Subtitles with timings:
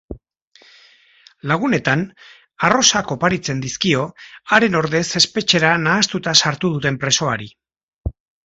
[1.51, 2.01] Lagunetan,
[2.69, 4.07] arrosak oparitzen dizkio
[4.55, 7.51] haren ordez espetxera nahastuta sartu duten presoari.